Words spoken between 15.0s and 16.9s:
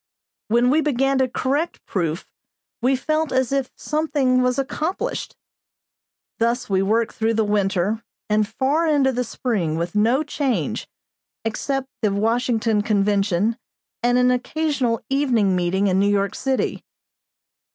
evening meeting in New York city.